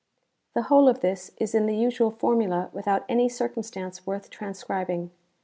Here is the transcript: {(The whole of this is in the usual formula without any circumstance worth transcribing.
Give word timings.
{(The 0.55 0.63
whole 0.63 0.89
of 0.89 1.01
this 1.01 1.29
is 1.37 1.53
in 1.53 1.67
the 1.67 1.75
usual 1.77 2.09
formula 2.09 2.71
without 2.73 3.05
any 3.07 3.29
circumstance 3.29 4.03
worth 4.07 4.31
transcribing. 4.31 5.11